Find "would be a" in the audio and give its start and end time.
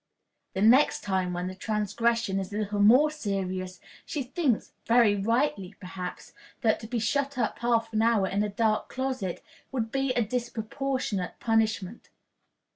9.71-10.23